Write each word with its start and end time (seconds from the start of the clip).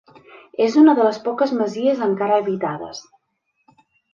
És 0.67 0.77
una 0.83 0.95
de 0.99 1.05
les 1.09 1.19
poques 1.27 1.53
masies 1.59 2.01
encara 2.09 2.41
habitades. 2.45 3.05